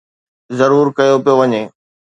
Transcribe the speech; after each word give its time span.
ضرور 0.57 0.85
ڪيو 0.97 1.15
پيو 1.23 1.33
وڃي 1.39 1.63